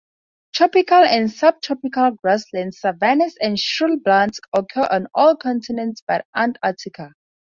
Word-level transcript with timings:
Tropical 0.55 1.03
and 1.03 1.29
subtropical 1.31 2.09
grasslands, 2.23 2.79
savannas, 2.79 3.37
and 3.39 3.55
shrublands 3.57 4.39
occur 4.51 4.87
on 4.89 5.05
all 5.13 5.35
continents 5.35 6.01
but 6.07 6.25
Antarctica. 6.35 7.11